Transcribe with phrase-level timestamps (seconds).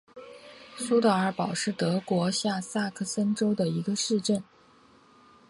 [0.75, 4.43] 苏德尔堡是德国下萨克森州的一个市镇。